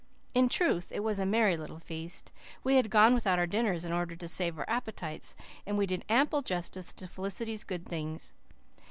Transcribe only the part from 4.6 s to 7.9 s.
appetites," and we did ample justice to Felicity's good